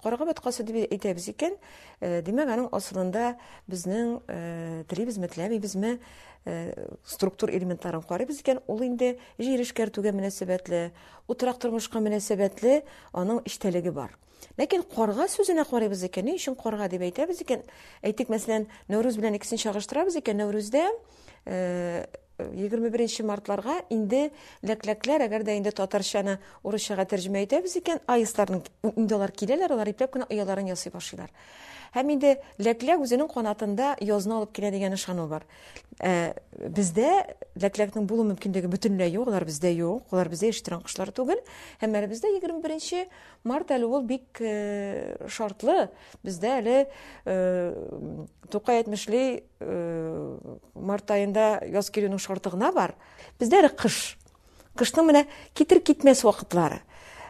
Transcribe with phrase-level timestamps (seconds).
[0.00, 1.56] Карага баткасы дип әйтәбез икән.
[2.00, 3.26] Э, Демәк, аның асылында
[3.68, 5.90] безнең э, телебез мәтләбезме
[6.48, 6.54] э,
[7.12, 8.62] структур элементларын карыйбыз икән.
[8.72, 10.80] Ул инде җир эшкәртүгә мөнәсәбәтле,
[11.28, 12.78] утырак тормышка мөнәсәбәтле
[13.20, 14.14] аның иштәлеге бар.
[14.56, 17.66] Ләкин карга сүзенә карыйбыз икән, ни өчен карга дип әйтәбез икән?
[18.00, 20.40] Әйтик, мәсәлән, Нәүрүз белән икесен чагыштырабыз икән,
[22.44, 24.20] 21 беренче мартларга инде
[24.70, 26.36] ләкләкләр әгәр дә инде татарчаны
[26.70, 28.62] урысчага тәрҗемә итәбез икән аистларның
[28.94, 31.34] инде алар киләләр алар ипләп кенә ояларын ясый башлыйлар
[31.96, 35.44] һәм инде ләкләк үзенең канатында язны алып килә дигән ышану бар
[36.02, 37.08] ә, бездә
[37.60, 41.40] ләкләкнең булу мөмкинлеге бөтенләй юк алар бездә юк алар бездә яшетерән кошлар түгел
[41.82, 43.06] һәм әле бездә егерме беренче
[43.48, 45.88] март әле ул бик э, шартлы
[46.24, 46.88] бездә әле ә,
[47.26, 52.96] э, тукай әйтмешли э, март айында яз килүнең шартыгына бар
[53.40, 54.16] бездә әле кыш
[54.78, 55.24] кыштың менә
[55.54, 56.82] китер китмәс вакытлары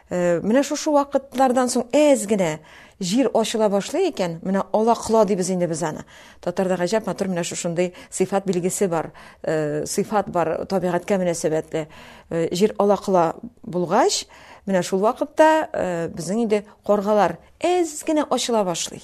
[0.09, 2.55] Ә, менә шушы вакытлардан соң әз генә
[3.01, 6.03] жир ашыла башлый икән, менә ала кыла дибез инде без аны.
[6.41, 9.11] Татарда гаҗәп матур менә шундый сыйфат билгесе бар,
[9.43, 11.87] э, сыйфат бар табигатькә мөнәсәбәтле.
[12.29, 14.27] Э, жир ала кыла булгач,
[14.65, 18.25] менә шул вакытта э, безнең инде каргалар эз генә
[18.65, 19.01] башлый.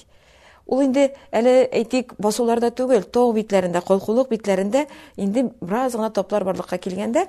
[0.66, 6.76] Ул инде әле әйтик басуларда түгел, тау битләрендә, колхулык битләрендә инде бераз гына топлар барлыкка
[6.76, 7.28] килгәндә,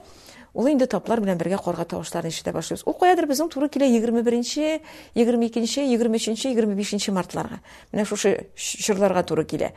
[0.55, 4.21] ул инде таплар белән бергә карга тавышларын ишетә башлыйбыз ул каядыр безнең туры килә егерме
[4.25, 4.79] беренче
[5.15, 7.59] егерме икенче егерме өченче егерме бишенче мартларга
[7.91, 9.71] менә шушы чырларга туры килә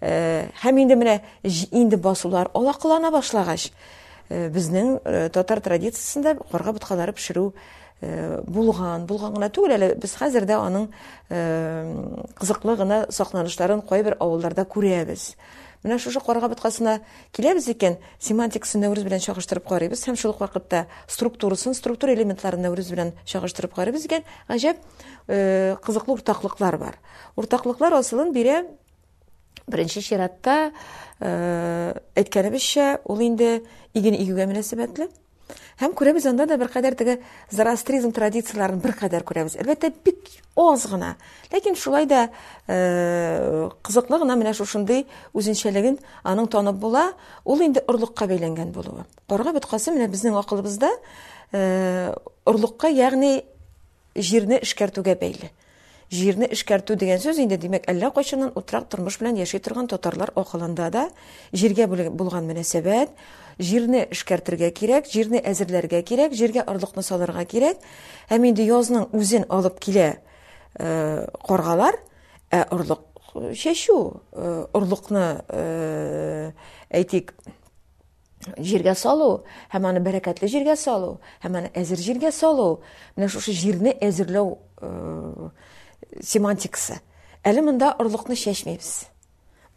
[0.00, 1.20] э, һәм инде менә
[1.70, 3.70] инде басулар алакылана башлагач
[4.28, 7.52] э, безнең э, татар традициясендә карга бутхалары пешереү
[8.46, 10.86] булган булган гына түгел әле без хәзер дә аның
[12.38, 15.26] кызыклы гына сакланышларын кайбер авылларда күрәбез
[15.84, 16.48] Мен ашу жоқ қорға
[17.32, 20.02] киләбез икән екен, семантик сүнді өріз білен шағыштырып қарайбыз.
[20.04, 24.26] Хәмшілік вакытта структурасын структура структур элементларын өріз білен шағыштырып қарайбыз екен.
[24.46, 24.76] Қажеп
[25.24, 26.98] қызықлы э, уртақлықлар бар.
[27.40, 28.66] Ұртақлықлар осылын бере
[29.72, 30.72] бірінші шератта
[31.18, 33.62] э, әткәрі ол инде
[33.94, 35.08] егін егіге
[35.80, 37.16] Һәм күрәбез анда да бер кадәр диге
[37.52, 39.56] зарастризм традицияларын бер кадәр күрәбез.
[39.60, 41.14] Әлбәттә бик аз гына.
[41.52, 42.28] Ләкин шулай да,
[42.66, 47.12] э, кызыклы гына менә шундый үзенчәлеген аның танып була,
[47.44, 49.04] ул инде урлыкка бәйләнгән булуы.
[49.26, 50.90] Торга бітқасы, менә безнең акылыбызда,
[51.52, 53.44] э, урлыкка, ягъни
[54.14, 55.50] җирне эшкәртүгә бәйле.
[56.10, 60.90] Җирне эшкәртү дигән сүз инде димәк, әллә кайчаннан утрак тормыш белән яши торган татарлар акылында
[60.90, 61.08] да
[61.52, 63.10] җиргә булган мөнәсәбәт,
[63.58, 67.78] жирне эшкәртергә кирәк, жирне әзерләргә кирәк, жирге орлыкны саларга кирәк.
[68.30, 70.10] Һәм инде язның үзен алып килә
[70.74, 71.98] э, каргалар,
[72.52, 73.06] ә орлык
[73.56, 73.98] чәчү,
[74.32, 76.52] э, орлыкны э,
[76.90, 77.34] әйтик,
[78.96, 82.82] салу, һәм аны жирге салу, һәм аны әзер салу,
[83.16, 85.52] менә шушы жирне әзерләү
[86.22, 87.00] семантикасы.
[87.44, 88.34] Әле монда орлыкны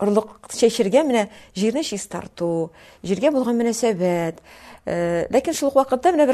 [0.04, 1.24] ұрлық чечирге менә
[1.58, 2.70] җирне чист тарту
[3.04, 4.42] болған булган мөнәсәбәт
[4.86, 6.28] э, ләкин шул ук вакытта менә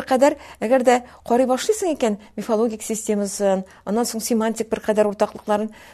[0.63, 0.95] әгәр дә
[1.27, 1.95] карый башлыйсың
[2.37, 5.11] мифологик системасын аннан соң семантик бір қадар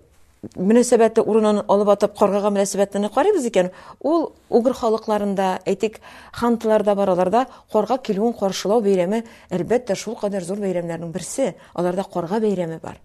[0.55, 3.71] мөнәсәбәте урынын алып атып каргага мөнәсәбәтен карыйбыз икән
[4.07, 5.99] ул угр халыкларында әйтек
[6.39, 12.79] хантыларда бараларда аларда карга килүен каршылау бәйрәме әлбәттә шулкадәр зур бәйрәмнәрнең берсе аларда карга бәйрәме
[12.83, 13.01] бар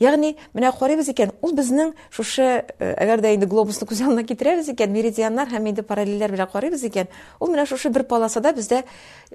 [0.00, 2.64] Ягъни менә карыйбыз икән, ул безнең шушы э,
[3.04, 7.06] әгәр дә инде глобусны күз алдына китерәбез икән, меридианнар һәм инде параллельләр белән карыйбыз икән,
[7.38, 8.80] ул менә шушы бер паласада бездә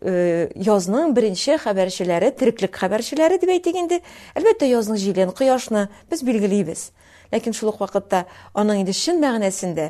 [0.01, 4.01] э, язның беренче хәбәрчеләре, тереклек хәбәрчеләре дип әйтик инде.
[4.35, 6.89] Әлбәттә, язның җилен, кояшны без билгелибез.
[7.31, 8.21] Ләкин шул ук вакытта
[8.61, 9.87] аның инде шин мәгънәсендә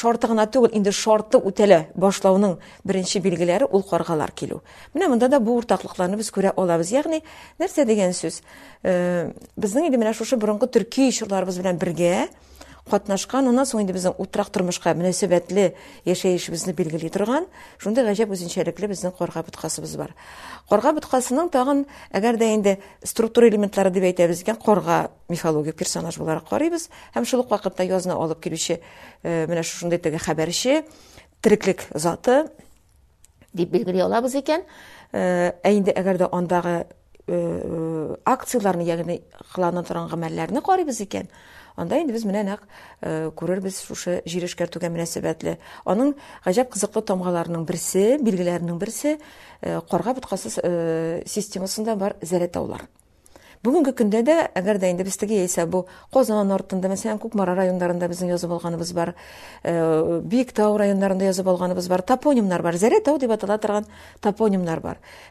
[0.00, 2.56] шарты гына түгел, инде шартты үтәле башлауның
[2.90, 4.58] беренче билгеләре ул каргалар килү.
[4.94, 6.90] Менә монда да бу уртаклыкларны без күрә алабыз.
[6.96, 7.22] Ягъни,
[7.62, 8.40] нәрсә дигән сүз?
[8.82, 12.24] Э, безнең инде менә шушы бурынгы төрки ишырларыбыз белән бергә,
[12.88, 15.72] катнашкан ондан соң инде безнең утрак тормышка мөнәсәбәтле
[16.08, 17.46] яшәешебезне билгели торган
[17.80, 20.14] шундый гаҗәп үзенчәлекле безнең карга буткасыбыз бар
[20.68, 21.84] карга буткасының тагын
[22.16, 22.76] әгәр дә инде
[23.06, 24.98] структура элементлары дип әйтәбез икән карга
[25.30, 28.80] мифологик персонаж буларак карыйбыз һәм шул вакытта язны алып килүче
[29.22, 30.84] э, менә шушындай теге хәбәрче
[31.42, 32.46] тереклек заты
[33.52, 34.64] дип билгели алабыз икән
[35.12, 36.76] э, ә инде әгәр дә андагы
[37.26, 39.20] э, акцияларны ягъни
[39.54, 41.28] кылана торган гамәлләрне карыйбыз икән
[41.78, 42.68] Анда инде без менән нәкъ
[43.10, 45.56] э, шушы җир эшкәртүгә мөнәсәбәтле.
[45.94, 46.12] Аның
[46.44, 49.16] гаҗәп кызыклы тамғаларының берсе, билгеләренең берсе,
[49.62, 52.88] э, карга э, системасында бар зәрәтаулар
[53.66, 58.28] бүгүнкү күндө да эгер да инде биздиги эсе бу козон ортунда мисалан кукмара райондарында биздин
[58.30, 59.14] жазып бар
[59.64, 63.84] э, бийик тау райондарында жазып алганыбыз бар топонимдер бар зере тау деп атала бар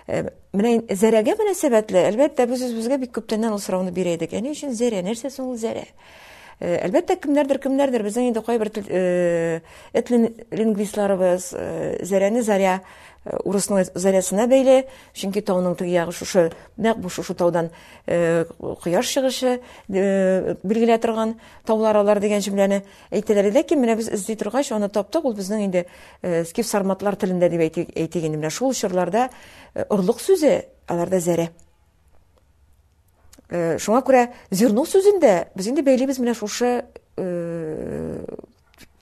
[0.09, 4.71] менә зәрәгә мөнәсәбәтле әлбәттә без үзебезгә бик күптәннән ул сорауны бирә идек ә ни өчен
[4.73, 5.83] зәрә нәрсә соң ул зәрә
[6.59, 9.61] Э, әлбәттә кемнәрдер, кемнәрдер безнең инде кайбер тел э,
[10.03, 12.81] лингвистларыбыз э, Зәрәне Заря
[13.47, 14.81] урысның Зәрәсенә бәйле,
[15.15, 16.47] чөнки тауның тиге ягы шушы
[16.79, 17.67] нәкъ шушы таудан
[18.07, 19.57] кояш чыгышы
[19.89, 21.35] билгеләп торган
[21.67, 22.79] таулар алар дигән җөмләне
[23.11, 25.85] әйтәләр иде, ләкин менә без изди торгач аны таптык, ул безнең инде
[26.47, 29.27] скиф сарматлар телендә дип әйтегенем, менә шул чырларда
[29.89, 31.49] орлык сүзе аларда Зәрә
[33.51, 36.83] Шуңа күрә зерно сүзендә без инде бәйлебез менә шушы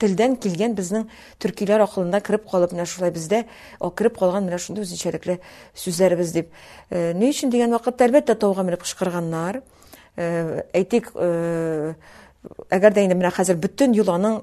[0.00, 1.04] телдән килгән безнең
[1.42, 3.42] төркиләр ахылында кирип калып, менә шулай бездә
[3.80, 5.40] о кирип калган менә шундый үзенчәлекле
[5.84, 6.48] сүзләребез дип.
[6.90, 9.60] Ни өчен дигән вакытта әлбәттә тауга мирип кышкырганнар.
[10.16, 14.40] Әйтик, әгәр дә инде менә хәзер bütün юланың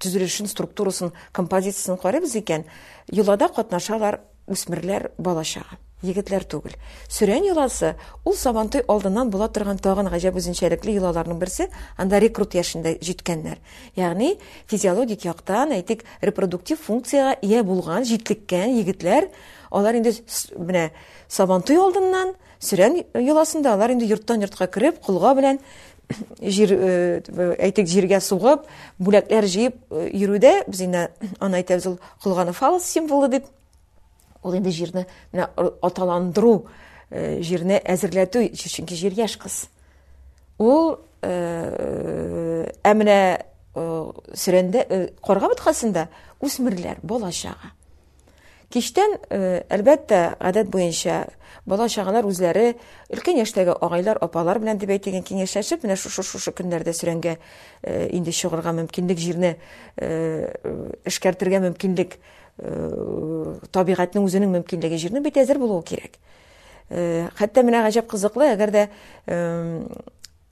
[0.00, 1.98] төзелешен структурасын, композициясын
[2.40, 2.64] икән,
[3.12, 6.74] юлада катнашалар үсмирләр балачагы егетләр түгел.
[7.12, 7.94] Сүрән яласы
[8.28, 13.58] ул сабантуй алдыннан була торган тагын гаҗәп үзенчәлекле яласларның берсе, анда рекрут яшендә җиткәннәр.
[13.96, 14.34] Ягъни
[14.70, 19.30] физиологик яктан, әйтик, репродуктив функцияга ия булган җитлеккән егетләр,
[19.74, 20.14] алар инде
[20.58, 20.88] менә
[21.28, 25.58] сабантый алдыннан сүрән яласында алар инде йорттан йортка кирип, кулга белән
[26.44, 28.66] җир э, әйтик җиргә сугып,
[29.00, 31.06] бүләкләр җиеп э, йөрүдә без инде
[31.40, 33.46] аны әйтәбез ул кулганы фалос символы дип
[34.44, 35.04] ул инде җирне
[35.82, 36.64] аталандыру
[37.42, 39.60] җирне әзерләтү чөнки җир яшь кыз
[40.62, 40.96] ул
[42.84, 43.20] ә менә
[44.36, 44.84] сөрәндә
[45.24, 46.08] карга бутхасында
[46.44, 47.72] үсмерләр балачага
[48.74, 51.24] кичтән әлбәттә гадәт буенча
[51.66, 52.74] бала чагалар үзләре
[53.14, 57.36] өлкән яшьтәге агайлар апалар белән дип әйтегән киңәшләшеп менә шушы шушы көннәрдә сөрәнгә
[58.18, 59.54] инде чыгырга мөмкинлек җирне
[59.98, 62.18] эшкәртергә мөмкинлек
[62.54, 62.92] э
[63.74, 66.18] табигатьнең үзенең мөмкинлекле җирне бә тәзер булуы кирәк.
[66.90, 68.84] Э, хәтта менә гಾಂҗаб кызыклы, әгәр дә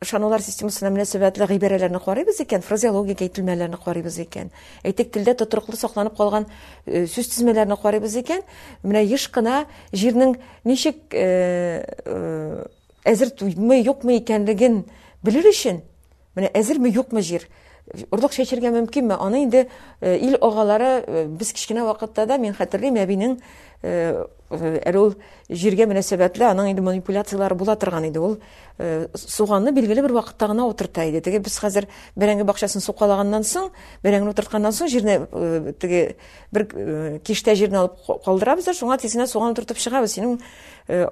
[0.03, 4.51] шанолар системасының мәлеметләре, хәбәрләрене карарбыз икән, фразеологик ителмәләрне карарбыз икән,
[4.83, 6.47] әйтек, телдә төркилде сакланып калган
[6.87, 8.43] э, сүз тизмеләрен карарбыз икән.
[8.83, 9.65] Менә яшькына
[9.95, 10.35] җирнең
[10.67, 11.83] ничек э,
[13.07, 14.83] әзер түйме юкмы икәнлеген
[15.23, 15.83] билир өчен,
[16.35, 17.47] менә әзерме юкмы җир.
[18.11, 19.19] Урдук шечерге мүмкүн ба?
[19.27, 19.67] Аны инде
[20.01, 23.33] э, ил агалары э, биз кичине вакытта да мен хатırlayayım, мен абинин
[24.61, 25.13] әрі ол
[25.49, 28.37] жерге мөнәсәбәтле аның инде манипуляциялары була торган иде ул
[28.79, 31.87] э, суганны белгілі бер вакытта гына отырта иде теге без хәзер
[32.19, 33.71] бәрәңге бакчасын сукалаганнан соң
[34.03, 36.03] бәрәңгене утыртканнан соң жеріне э, теге
[36.53, 40.39] бер э, киштә жирне алып калдырабыз да шуңа соған суган шығамыз чыгабыз синең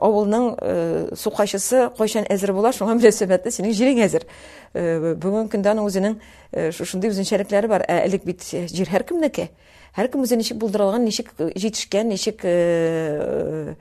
[0.00, 4.24] авылның қайшысы қойшан әзер була шуңа мөнәсәбәтле сенің җирең әзір
[4.74, 6.16] бүгінгі көндә оның өзінің
[7.12, 9.50] үзенчәлекләре бар ә элек бит җир һәркемнеке
[9.98, 13.74] әркім өзі нешік болдыралған нешік э, жетішкен нешік э,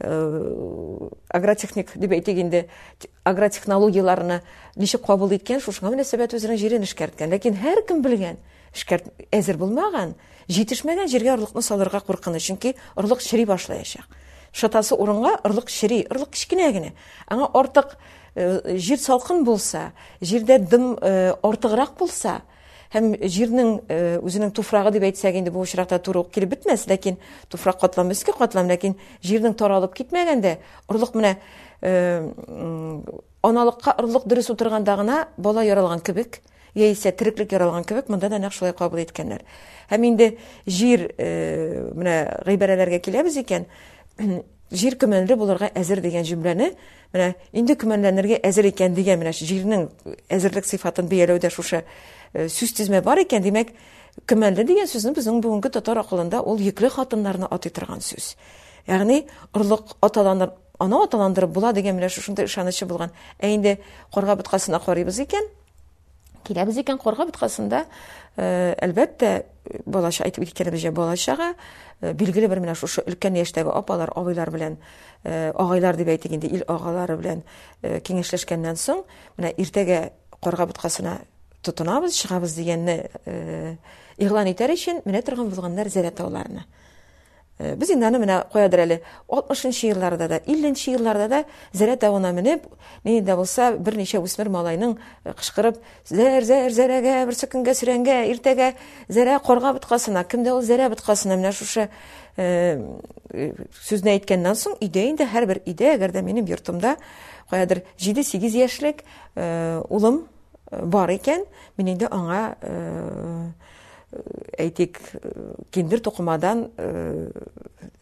[0.00, 2.66] э, агротехник деп айтегенде
[3.24, 4.42] агротехнологияларына
[4.76, 8.38] неше қабыл еткен шушыңа мүнәсәбәт өзінің жерін ішкәрткен ләкин әркім білген
[8.74, 10.14] ішкәрт әзір болмаған
[10.52, 14.20] жетішмәген жерге ұрлықны салырға қорқыны чөнки ұрлық шіри башлаячак
[14.54, 16.92] шатасы орынға ұрлық шіри ұрлық кішкене генә
[17.32, 17.48] аңа
[18.74, 22.40] жер салқын болса жерде дым болса
[22.94, 27.16] һәм җирнең э, үзенең туфрагы дип әйтсәк инде бу очракта туры ук килеп бетмәс ләкин
[27.50, 30.58] туфрак катламы өске катлам ләкин җирнең таралып китмәгәндә
[30.92, 31.34] орлык менә
[31.82, 32.22] э,
[33.42, 36.38] аналыкка орлык дөрес утырганда гына бала яралган кебек
[36.78, 39.42] яисә тереклек яралган кебек монда да нәкъ шулай кабул иткәннәр
[39.90, 40.32] һәм инде
[40.66, 43.66] җир э, менә гыйбарәләргә киләбез икән
[44.74, 46.70] җир көмәнле буларга әзер дигән җөмләне
[47.14, 49.84] менә инде көмәнләнергә әзер икән дигән менә җирнең
[50.32, 51.82] әзерлек сифатын бияләүдә шушы
[52.34, 53.70] Э, сүз тизме бар икән, димәк,
[54.26, 58.32] кемәлле дигән сүзне безнең бүгенге татар акылында ул йөкле хатыннарны атый торган сүз.
[58.88, 59.22] Ягъни
[59.54, 63.12] орлык аталанып ана аталандырып була дигән менә шушындай ышанычы булган.
[63.40, 63.78] Ә инде
[64.12, 65.46] карга быткасына карыйбыз икән,
[66.44, 67.84] киләбез икән карга быткасында,
[68.36, 69.44] э, әлбәттә,
[69.86, 71.54] балаша әйтеп киләбез я балашага,
[72.00, 74.76] э, билгеле бер менә шушы өлкән яшьтәге апалар, абыйлар белән,
[75.24, 77.40] агайлар дип әйтегендә, ил агалары белән
[77.82, 79.04] киңәшләшкәннән соң,
[79.38, 80.12] менә иртәгә
[80.42, 81.20] карга быткасына
[81.64, 83.76] тотонабыз, чыгабыз дигәнне э,
[84.20, 86.64] игълан итәр өчен менә торган булганнар зәрәт тауларына.
[87.58, 92.32] Э, без инде аны менә қоядыр әле 60-нчы елларда да, 50-нчы елларда да зәрәт тауына
[92.36, 92.66] минеп,
[93.04, 95.80] ни дә булса, бер нечә үсмер малайның э, кышкырып,
[96.10, 98.74] зәр-зәр-зәрәгә, бер сөкөнгә сөрәнгә, иртәгә
[99.08, 101.88] зәрә қорға битқасына, кемдә ул зәрә битқасына менә шушы,
[102.36, 102.78] э,
[103.86, 106.96] сүзне әйткәндән соң, үйдә инде һәрбер үйдә, әгәр дә минем йортымда
[107.44, 109.02] Хәдер 7-8 яшьлек
[109.36, 110.24] улым
[110.70, 111.44] бар икән
[111.78, 114.24] мин инде аңа э, э,
[114.66, 115.00] әйтек
[115.74, 117.28] киндер тукымадан э,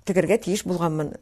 [0.07, 1.15] тегергә тиеш булганмын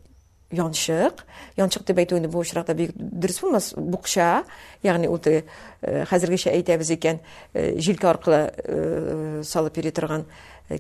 [0.53, 1.23] янчык
[1.57, 4.45] янчык дип әйтүенде бу очракта бик дөрес булмас букча
[4.83, 5.45] ягъни ул теге
[5.81, 7.21] хәзергечә әйтәбез икән
[7.55, 10.25] жилка аркылы салып йөри торган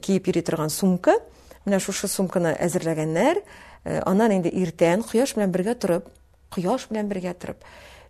[0.00, 1.14] киеп йөри торган сумка
[1.64, 3.40] менә шушы сумканы әзерләгәннәр
[4.04, 6.10] аннан инде иртән кояш белән бергә торып
[6.52, 7.36] кояш белән бергә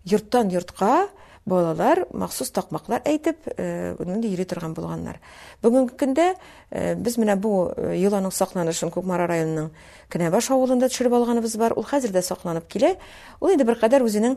[0.08, 1.10] йорттан йортка
[1.46, 5.20] балалар махсус тақмақлар әйтеп ынынды э, йөри торган булганнар
[5.64, 6.36] бүгенге көндә
[6.70, 9.70] э, без менә бу э, йоланың сакланышын Көкмара районының
[10.12, 12.96] кенәбаш авылында алғаны алганыбыз бар ул хәзер сақланып сакланып килә
[13.40, 14.36] ул инде беркадәр үзенең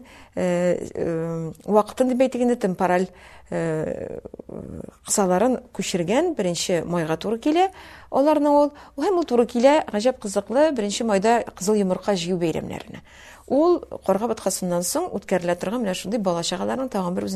[1.67, 3.07] вакытын дип әйтик инде темпораль
[3.49, 7.67] кысаларын күчергән беренче майга туры килә
[8.15, 8.71] аларның ул
[9.03, 12.37] һәм ул туры килә гаҗәп кызыклы беренче майда кызыл йомырка жыю
[13.51, 17.27] ул карга баткасыннан соң үткәрелә торган менә шундый бала чагаларның тагын бер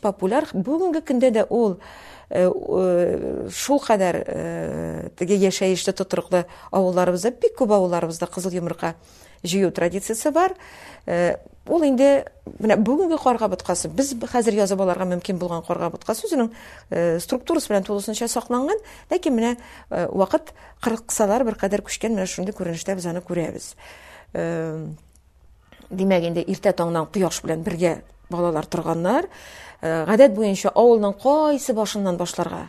[0.00, 1.70] популяр Бүгінгі көндә дә э,
[2.38, 2.40] э,
[3.54, 8.94] шул хадар э, теге яшәешле тотрыклы авылларыбызда бик күп авылларыбызда кызыл йомырка
[10.32, 10.54] бар
[11.68, 12.24] ул инде
[12.60, 16.48] менә бүгенге карга боткасы без хәзер язып аларга мөмкин булган карга боткасы үзенең
[16.88, 18.78] э, структурасы белән тулысынча сакланган
[19.10, 19.52] ләкин менә
[19.90, 23.60] вакыт э, кырксалар беркадәр күчкән менә шундый күренештә без аны
[24.32, 24.86] Э,
[25.90, 27.96] демәк инде иртә таңнан кояш белән бергә
[28.30, 29.26] балалар торганнар
[29.80, 32.68] э, гадәт буенча авылның кайсы башыннан башларга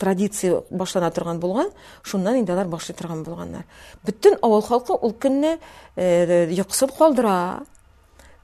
[0.00, 1.68] традиция башлана торган булган
[2.02, 3.66] шуннан инде алар башлый торган булганнар
[4.08, 5.58] бөтен авыл халкы ул көнне
[6.56, 7.36] йоксып калдыра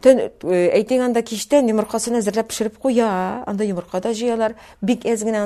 [0.03, 4.11] төн э, әйтең анда киште йомыркасын әзерләп пешереп куя анда йомырка да
[4.81, 5.45] бик әз генә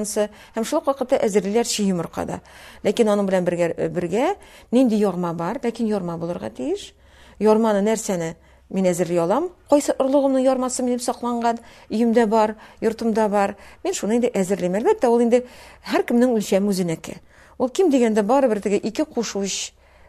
[0.57, 2.41] һәм шул ук вакытта әзерлиләр чи йомырка да
[2.85, 4.37] ләкин аның белән бергә э, бергә
[4.73, 6.95] нинди ярма бар ләкин йорма булырга тиеш
[7.39, 8.37] ярманы нәрсәне
[8.71, 11.59] мин әзерли алам кайсы орлыгымның ярмасы минем сакланган
[11.91, 15.45] өемдә бар йортымда бар мин шуны инде әзерлим әлбәттә ул инде
[15.93, 17.21] һәркемнең үлчәме үзенеке
[17.59, 19.61] ул ким дигәндә барыбер теге ике куш уч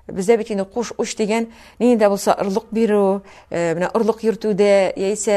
[0.07, 1.49] бездә бит инде куш уч дигән
[1.79, 3.21] нинди дә булса ырлык бирү
[3.51, 5.35] менә ырлык йөртүдә яисә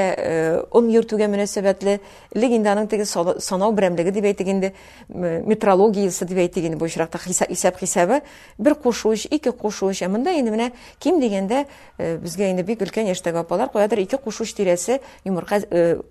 [0.70, 1.98] ун йөртүгә мөнәсәбәтле
[2.36, 4.74] элек инде теге санау берәмлеге дип әйтик инде
[5.08, 8.22] метрологиясы дип әйтик бу очракта исәп хисәбе
[8.58, 11.64] бер куш уч ике куш уч ә монда инде менә ким дигәндә
[11.98, 15.56] безгә инде бик өлкән апалар каядыр ике куш тирәсе йомырка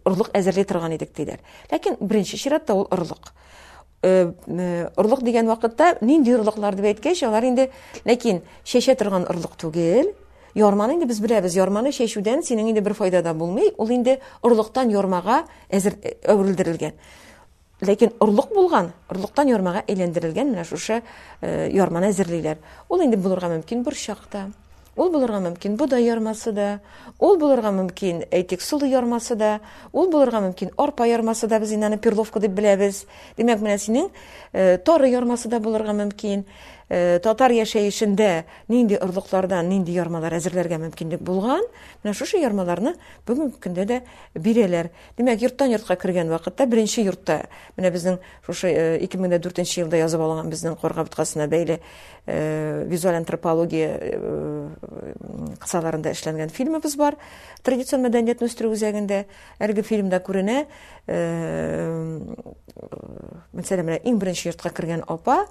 [0.03, 0.31] ырлык
[0.67, 1.39] торган идек диләр
[1.71, 3.31] ләкин беренче чиратта ул ырлык
[4.01, 7.65] ұрлық э, э, деген дигән вакытта нинди урлыклар дип әйткәч, алар инде,
[8.07, 10.13] ләкин шеше торган урлык түгел.
[10.55, 13.73] Ярманы инде без беләбез, ярманы шешүдән синең инде бер файда да булмый.
[13.77, 15.99] Ул инде урлыктан ярмага әзер
[16.31, 16.95] өврилдерелгән.
[17.81, 21.01] Э, ләкин урлык булган, урлыктан ярмага әйлендирелгән менә шушы
[21.41, 22.57] ярмана әзерлекләр.
[22.89, 23.83] Ул инде булырга мөмкин
[24.99, 26.67] ул булырга мөмкин бодай ярмасы да
[27.23, 29.59] ул булырга мөмкин әйтик сулы ярмасы да
[29.95, 33.05] ул булырга мөмкин арпа ярмасы да без инде аны перловка дип беләбез
[33.37, 34.09] демәк менә синең
[34.51, 36.43] э, тары ярмасы да булырга мөмкин
[36.89, 41.61] Э, татар яшәешендә нинди орлыклардан нинди ярмалар әзерләргә мөмкинлек булган
[42.03, 42.95] менә шушы ярмаларны
[43.29, 43.97] бүгенге көндә дә
[44.33, 47.43] бирәләр Демек, йорттан йортка кергән вақытта, беренче йортта
[47.77, 48.17] менә безнең
[48.47, 49.37] шушы э, ике мең дә
[49.83, 51.77] елда язып алынган безнең карга боткасына бәйле
[52.25, 53.93] э, визуаль антропология
[55.61, 57.19] кысаларында эшләнгән фильмыбыз бар
[57.61, 59.27] традицион мәдәниятне үстерү үзәгендә
[59.85, 60.63] фильмда күренә
[63.53, 64.73] мәсәлән иң беренче йортка
[65.05, 65.43] апа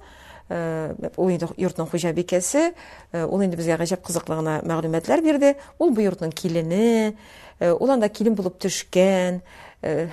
[0.49, 2.71] ул инде йортның хуҗа бикәсе
[3.13, 7.11] ул инде безгә гаҗәп кызыклы гына мәгълүматлар бирде ул бу йортның килене
[7.75, 9.41] ул килен булып төшкән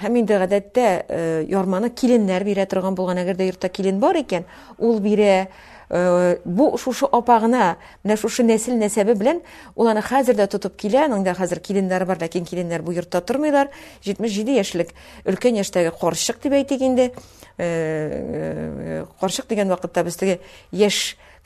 [0.02, 4.44] һәм инде гадәттә ярманы киленнәр бирә торган булган әгәр дә йортта килен бар икән
[4.78, 5.48] ул бирә
[5.88, 9.38] Э, бұл шушы опағына мына шушы нәсіл нәсәбі білән
[9.78, 11.60] оланы хәзер дә тотып килә аның да хәзер
[12.06, 13.68] бар ләкин киленнәр бу йортта тормыйлар
[14.04, 14.88] җитмеш җиде яшьлек
[15.24, 17.12] өлкән яшьтәге карчык дип әйтик инде э,
[17.60, 20.40] э, карчык дигән вакытта без теге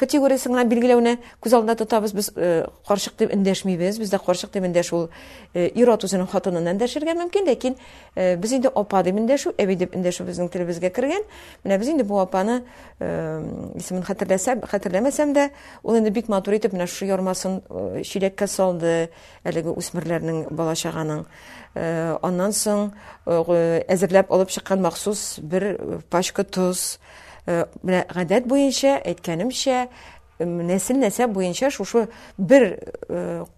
[0.00, 2.12] категориясына билгеләүне күз алда тотабыз.
[2.16, 3.99] Без, э, ҡоршыҡ дип индешмейбез.
[3.99, 5.11] Без дә ҡоршыҡ димендә шул
[5.54, 7.75] э, иротуһының хатынынан дәшергә мөмкин, ләкин,
[8.16, 11.23] э, без инде опа димендә шу әби дип индешебез, ниң телебезгә киргән.
[11.64, 12.62] Менә без инде бу опаны,
[13.00, 15.50] э, исемен хаттласап, хаттламасам да,
[15.83, 17.61] ул инде бик матур итеп нашы йормасын
[18.04, 19.09] ширетке э, салды,
[19.45, 21.25] әлеге усмирләрнең балачагының,
[21.75, 22.92] э, аннан соң
[23.26, 25.76] э, әзерләп алып чыҡкан маҡсус бер
[26.11, 26.99] пачка туз
[28.17, 29.85] гадәт буенча әйткәнемчә
[30.41, 32.07] нәсел нәсәп буенча шушы
[32.39, 32.77] бер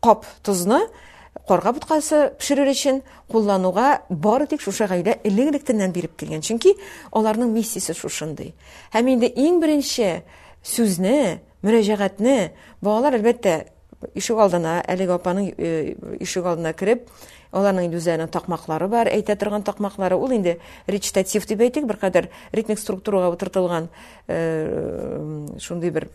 [0.03, 0.81] кап тузны
[1.49, 6.77] карга буткасы пешерер өчен куллануга бары тик шуша гаилә элек-электеннән биреп килгән чөнки
[7.11, 8.55] аларның миссиясе шушындый
[8.95, 10.13] һәм инде иң беренче
[10.63, 12.37] сүзне мөрәҗәгатьне
[12.83, 13.57] балалар әлбәттә
[14.19, 17.07] ишик алдына әлеги апаның э, ишик алдына кирип
[17.53, 20.57] аларның үзләренең тақмақлары бар әйтә тұрған тақмақлары ол инде
[20.87, 23.89] речитатив деп әйтик беркадәр ритмик структурага утыртылган
[24.27, 26.09] э, шундый бер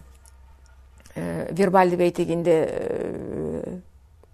[1.15, 2.57] э, вербаль дип әйтик инде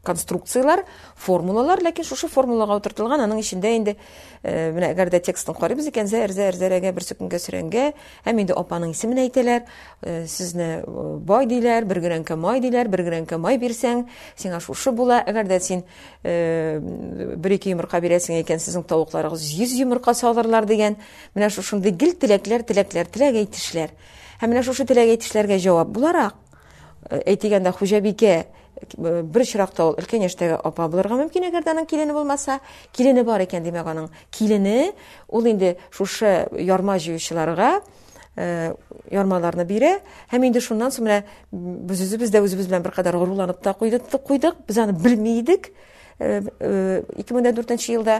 [0.03, 0.81] конструкциялар
[1.15, 3.91] формулалар ләкин шушы формулага утыртылган аның ішінде инде
[4.43, 7.83] э, менә әгәр дә текстын карыйбыз икән зәр зәр зәрәгә бер сөкенгә сөрәнгә
[8.25, 9.61] һәм инде апаның исемен әйтәләр
[10.01, 14.03] э, сезне э, бай диләр бер гөрәнкә май диләр бер гөрәнкә май бирсәң
[14.35, 15.85] сиңа шушы була әгәр дә син
[16.23, 20.97] бер ике йомырка бирәсең икән сезнең тавыкларыгыз йөз йомырка салырлар дигән
[21.35, 23.95] менә шушындай гел теләкләр теләкләр теләк әйтешләр
[24.43, 26.35] менә шушы теләк әйтешләргә җавап буларак
[27.23, 28.35] әйтегәндә хуҗабикә
[29.23, 32.59] бір сұрақта ол үлкен яштегі опа болырға мүмкін егер аның келіні болмаса
[33.25, 34.93] бар екен демек оның келіні
[35.29, 37.81] ол енді шушы ярма жеушыларға
[38.35, 38.73] э,
[39.11, 40.01] ярмаларны бере
[40.33, 44.77] һәм енді шуннан соң міне біз өзіміз де өзіміз білән қадар ғұруланып та қойдық біз
[44.81, 45.69] аны білмейдік
[46.19, 48.19] 2004 э, э, мың да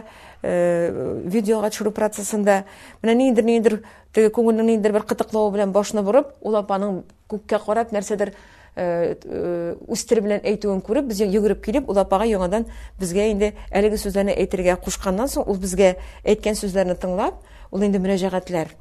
[1.34, 2.62] видеоға түсіру процесында
[3.02, 3.78] міне нендір нендір
[4.14, 8.34] көңілінің нендір бір қытықлауы білән башына бұрып ол апаның көкке қарап нәрседер
[8.74, 12.64] Э, э, үстер белән әйтүен күреп без йөгереп килеп ул апага яңадан
[12.98, 15.92] безгә инде әлеге сүзләрне әйтергә кушкандан соң ул безгә
[16.26, 17.36] әйткән сүзләрне тыңлап
[17.70, 18.72] ул инде мөрәҗәгатьләр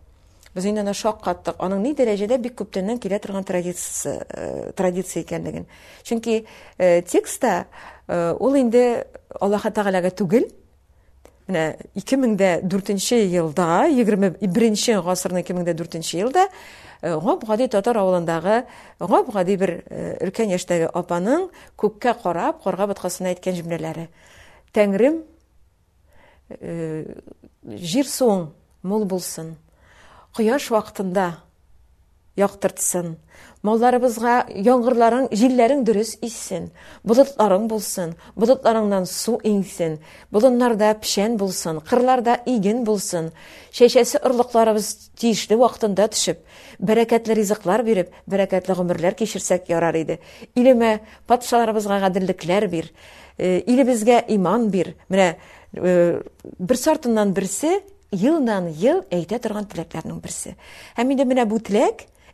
[0.55, 5.21] без инде аны шок каттык аның ни дәрәҗәдә бик күптәннән килә торган традициясы э, традиция
[5.27, 5.67] икәнлеген
[6.01, 6.41] чөнки
[6.79, 7.67] текстта
[8.09, 9.05] ул инде
[9.37, 10.49] аллаһы тәгаләгә түгел
[11.45, 11.75] менә
[12.65, 16.47] 2004 елда 21 гасырның 2004 елда
[17.03, 18.61] ғоп э, ғади татар ауылындағы
[19.03, 19.73] ғоп ғади бір
[20.23, 24.07] үлкен э, апаның көкке қарап қорға бұтқасына айтқан жүмлелері
[24.73, 25.21] тәңірім
[26.59, 27.05] э,
[27.65, 28.49] жер суың
[28.83, 29.55] мол болсын
[30.37, 31.27] құяш уақытында
[32.41, 33.13] яктыртсын.
[33.67, 36.69] Малларыбызга яңгырларың, җилләрең дөрес иссин.
[37.07, 39.99] Булытларың булсын, булытларыңнан су иңсен.
[40.33, 43.31] Булыннарда пишән булсын, кырларда иген булсын.
[43.71, 46.41] Шәшәсе ырлыкларыбыз тиешле вакытында төшеп,
[46.79, 50.19] бәрәкәтле ризыклар биреп, бәрәкәтле гомерләр кешерсәк ярар иде.
[50.55, 52.89] Илемә патшаларыбызга гадиллекләр бир.
[53.37, 54.95] Э, безгә иман бир.
[55.09, 55.35] Менә
[55.73, 56.21] э,
[56.59, 57.79] бер сартыннан берсе
[58.11, 60.55] елдан йыл әйтә торган теләкләрнең берсе.
[60.97, 61.59] Һәм инде менә бу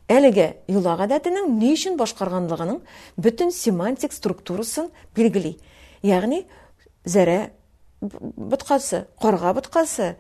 [0.10, 2.80] әлеге йола гадәтенең ни өчен башкарганлыгының
[3.26, 5.52] бөтен семантик структурасын билгели.
[6.04, 6.46] Ягъни
[7.06, 7.52] зәрә
[8.02, 10.16] бутқасы, карга бутқасы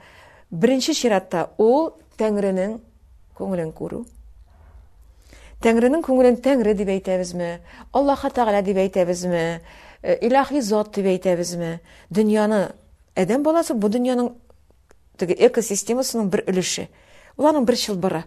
[0.51, 2.73] беренче ширатта ул Тәңренең
[3.39, 4.01] көңелен күрү.
[5.63, 7.61] Тәңренең күңелен Тәңре дип әйтәбезме?
[7.95, 9.61] Аллаһ Тәгалә дип әйтәбезме?
[10.27, 11.77] Илаһи зат дип әйтәбезме?
[12.11, 12.73] Дөньяны
[13.15, 14.29] адам баласы бу дөньяның
[15.17, 16.87] теге экосистемасының бер өлеше.
[17.37, 18.23] Уларның бер чылбыры.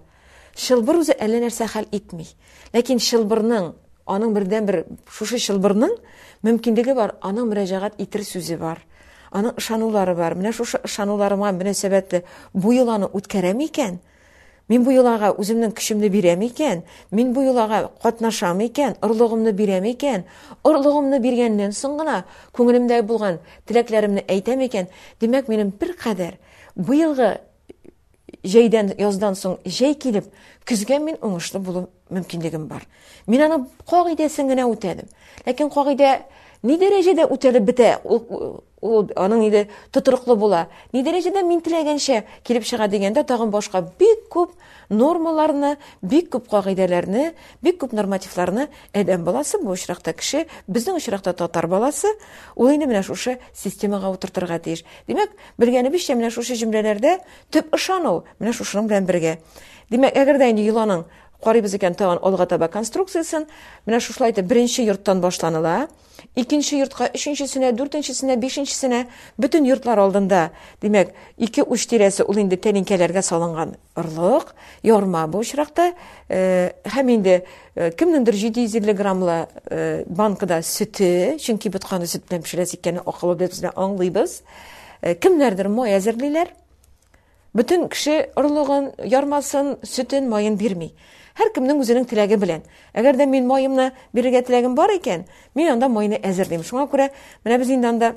[0.60, 2.26] Шылбыр үзе әллә нәрсә хәл итми.
[2.74, 3.70] Ләкин шылбырның
[4.12, 5.94] аның бердән бер шушы шылбырның
[6.44, 8.82] мөмкинлеге бар, аның мөрәҗәгать итер сүзе бар.
[9.32, 10.34] Аның ишанулары бар.
[10.36, 13.98] Менә шушы ишануларыма мөнәсәбәтле бу юланы үткәрәм икән.
[14.68, 16.82] Мин бу юлага үземнең кичемне бирәм икән.
[17.10, 20.24] Мин бу юлага катнашам икән, орлыгымны бирәм икән.
[20.68, 22.20] Орлыгымны биргәннән соң гына
[22.56, 24.92] күңелемдә булган тилекләремне әйтәм икән.
[25.20, 26.38] Димәк, минем бер кадәр
[26.76, 27.34] бу елгы
[28.44, 30.26] жейден яздан соң жей килеп,
[30.68, 32.84] күзген мин уңышлы болу мүмкіндегім бар.
[33.30, 35.08] Мин аны қоғиде генә үтәдем
[35.46, 36.12] Ләкен қоғиде
[36.62, 38.62] ни дәрәҗәдә үтәлеп бетә ул
[39.16, 39.62] аның иде
[39.94, 44.52] тотрыклы була ни дәрәҗәдә мин теләгәнчә килеп чыга дигәндә тагын башка бик күп
[44.90, 51.66] нормаларны бик күп кагыйдәләрне бик күп нормативларны адәм баласы бу очракта кеше безнең очракта татар
[51.66, 52.08] баласы
[52.54, 57.18] ул инде менә шушы системага утыртырга тиеш демәк белгәнебезчә менә шушы җөмләләрдә
[57.50, 59.36] төп ышану менә шушының белән бергә
[59.90, 60.70] демәк әгәр дә инде
[61.42, 63.48] карыйбыз икән тагын алга таба конструкциясын
[63.86, 65.88] менә шушылай итеп беренче йорттан башланыла
[66.38, 69.00] икенче йортка өченчесенә дүртенчесенә бишенчесенә
[69.42, 70.42] бөтен йортлар алдында
[70.84, 71.10] демәк
[71.42, 74.52] ике уч тирәсе ул инде тәлинкәләргә салынган орлык
[74.86, 75.90] ярма бу очракта
[76.28, 77.40] э, һәм инде
[77.74, 84.42] э, кемнеңдер жете йөз э, банкада чөнки бутканы сөт белән икәнен акылыбыз белән аңлыйбыз
[85.18, 86.54] кемнәрдер
[87.92, 88.30] кеше
[89.06, 90.92] ярмасын сөтен майын бирми
[91.40, 92.64] Һәр кемнең үзенең теләге белән.
[93.02, 95.22] Әгәр дә мин майымны бирергә теләгем бар икән,
[95.56, 97.06] мин анда майны әзер Шуңа күрә,
[97.44, 98.10] менә без инде анда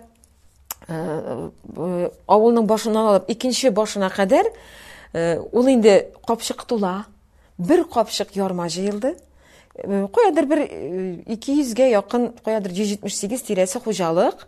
[0.87, 4.49] э, э, авылның башыннан алып икенче башына кадәр
[5.13, 7.05] э, ул инде капшык тула.
[7.57, 9.13] Бер капшык ярма җыелды.
[9.75, 10.61] Куядыр бер
[11.25, 14.45] 200 гә якын, куядыр 178 тирәсе хуҗалык.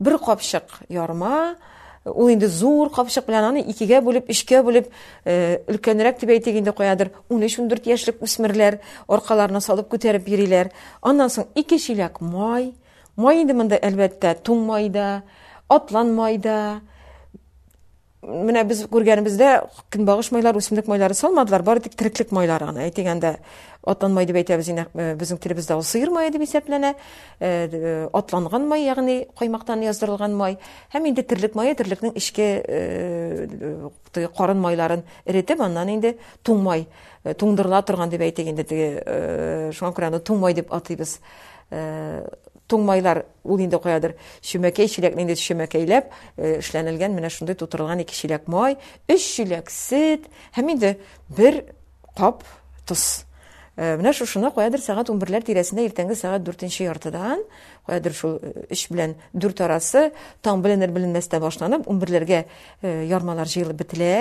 [0.00, 1.56] бір капшык ярма,
[2.04, 4.86] ул инде зур капчык белән аны икегә бүлеп, ишке бүлеп,
[5.28, 7.10] э, өлкәнрәк дип әйтә генә куядыр.
[7.28, 10.70] 13-14 яшьлек үсмерләр аркаларын салып күтәреп йөриләр.
[11.02, 12.72] Аннан соң ике шиләк май,
[13.16, 15.22] май инде монда әлбәттә туң майда,
[15.68, 16.80] атлан майда,
[18.20, 19.46] Менә без күргәнебездә
[19.88, 22.82] кин багыш майлары, үсемлек майлары салмадылар, бары тик тирклек майлары гына.
[22.84, 23.30] Әйтгәндә,
[23.88, 26.90] аттан май дип әйтәбез, э, безнең телебездә ул сыйыр майы дип исәпләнә.
[27.40, 30.58] Э, атланган май, ягъни қоймақтан яздырылган май.
[30.92, 33.88] Һәм инде тирклек майы, тирклекнең ишке, э,
[34.36, 36.88] карын майларын иретеп, аннан инде туң май,
[37.24, 41.18] э, туңдырыла торган дип әйтәгәндә, э, шуңа күрә туң май дип атыйбыз
[42.78, 44.14] майлар ул инде каядыр
[44.46, 48.76] шөмәкәй чиләкне инде шөмәкәйләп э, эшләнелгән менә шундый тутырылган ике чиләк май
[49.10, 50.96] өч чиләк сөт һәм инде
[51.28, 51.64] бер
[52.16, 52.44] кап
[52.86, 53.24] тоз
[53.76, 57.42] э, менә шушыны каядыр сәгать унберләр тирәсендә иртәнге сәгать дүртенче яртыдан
[57.88, 60.10] каядыр шул э, өч белән дүрт арасы
[60.42, 62.44] таң беленер беленмәстә башланып унберләргә
[62.82, 64.14] ярмалар җыелып бетелә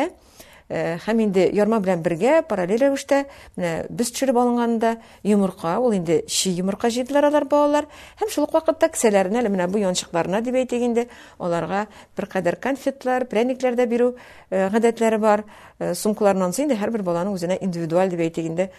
[0.69, 3.23] Хәм э, инде ярма белән бергә параллель рәвештә
[3.57, 4.91] менә без төшереп алынганда
[5.25, 7.87] йомырка, ул инде чи йомырка алар балалар,
[8.21, 11.07] һәм шул вакытта кисәләренә әле менә бу янчыкларына дип әйтә генде,
[11.39, 14.13] аларга бер кадәр конфетлар, пряникләр дә бирү
[14.51, 15.43] э, гадәтләре бар.
[15.79, 18.69] Э, Сумкаларыннан соң инде һәрбер баланың үзенә индивидуаль дип әйтә генде,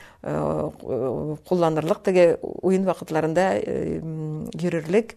[1.50, 5.16] кулланырлык диге уен вакытларында йөрерлек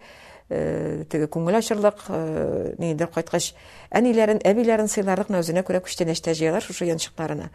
[0.49, 3.51] Э, теге күңел ачырлык э, нигедер кайткач
[3.95, 7.47] әниләрен әбиләрен сыйларлык мына үзенә күрә күчтән җыялар шушы яншыкларына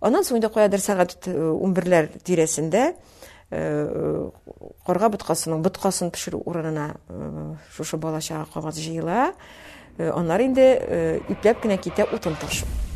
[0.00, 1.74] анан соң инде каядыр сәгать э, ун
[2.24, 2.94] тирәсендә
[3.52, 6.92] карга боткасының боткасын пешерү урынына
[7.76, 8.78] шушы бала чага кагаз
[9.98, 12.89] Алар инде ипләп кенә китә утын ташу.